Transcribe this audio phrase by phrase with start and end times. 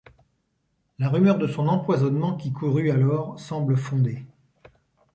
[0.97, 4.25] La rumeur de son empoisonnement qui courut alors semble fondée.